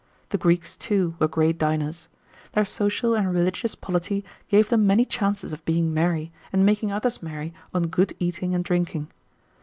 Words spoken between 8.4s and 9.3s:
and drinking.